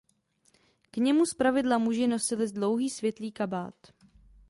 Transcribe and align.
K 0.91 0.97
němu 0.97 1.25
zpravidla 1.25 1.77
muži 1.77 2.07
nosili 2.07 2.51
dlouhý 2.51 2.89
světlý 2.89 3.31
kabát. 3.31 3.75